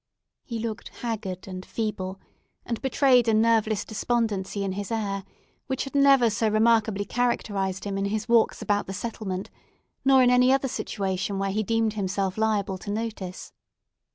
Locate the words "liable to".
12.35-12.89